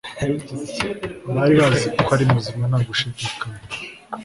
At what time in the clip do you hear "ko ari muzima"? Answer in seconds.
2.05-2.63